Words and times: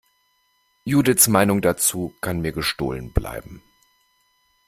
Judiths 0.83 1.27
Meinung 1.27 1.61
dazu 1.61 2.11
kann 2.21 2.41
mir 2.41 2.53
gestohlen 2.53 3.13
bleiben! 3.13 3.61